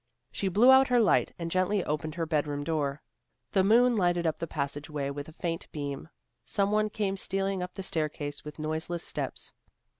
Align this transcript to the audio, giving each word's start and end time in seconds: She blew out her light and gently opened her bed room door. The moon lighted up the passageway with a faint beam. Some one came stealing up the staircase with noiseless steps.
She 0.31 0.47
blew 0.47 0.71
out 0.71 0.87
her 0.87 0.99
light 0.99 1.31
and 1.37 1.51
gently 1.51 1.83
opened 1.83 2.15
her 2.15 2.25
bed 2.25 2.47
room 2.47 2.63
door. 2.63 3.03
The 3.51 3.63
moon 3.63 3.95
lighted 3.95 4.25
up 4.25 4.39
the 4.39 4.47
passageway 4.47 5.11
with 5.11 5.29
a 5.29 5.33
faint 5.33 5.67
beam. 5.71 6.09
Some 6.43 6.71
one 6.71 6.89
came 6.89 7.17
stealing 7.17 7.61
up 7.61 7.75
the 7.75 7.83
staircase 7.83 8.43
with 8.43 8.57
noiseless 8.57 9.05
steps. 9.05 9.53